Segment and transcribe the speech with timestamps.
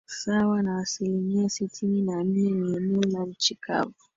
[0.05, 3.93] sawa na asilimia sitini na nne ni eneo la nchi kavu